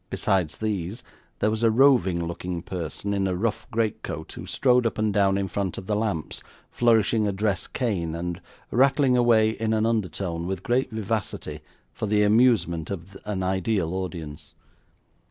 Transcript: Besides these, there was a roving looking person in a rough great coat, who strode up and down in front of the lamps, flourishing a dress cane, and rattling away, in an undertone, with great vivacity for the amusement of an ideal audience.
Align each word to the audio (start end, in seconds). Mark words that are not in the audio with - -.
Besides 0.09 0.57
these, 0.57 1.03
there 1.37 1.51
was 1.51 1.61
a 1.61 1.69
roving 1.69 2.25
looking 2.25 2.63
person 2.63 3.13
in 3.13 3.27
a 3.27 3.35
rough 3.35 3.67
great 3.69 4.01
coat, 4.01 4.31
who 4.31 4.47
strode 4.47 4.87
up 4.87 4.97
and 4.97 5.13
down 5.13 5.37
in 5.37 5.47
front 5.47 5.77
of 5.77 5.85
the 5.85 5.95
lamps, 5.95 6.41
flourishing 6.71 7.27
a 7.27 7.31
dress 7.31 7.67
cane, 7.67 8.15
and 8.15 8.41
rattling 8.71 9.15
away, 9.15 9.51
in 9.51 9.73
an 9.75 9.85
undertone, 9.85 10.47
with 10.47 10.63
great 10.63 10.89
vivacity 10.89 11.59
for 11.93 12.07
the 12.07 12.23
amusement 12.23 12.89
of 12.89 13.15
an 13.25 13.43
ideal 13.43 13.93
audience. 13.93 14.55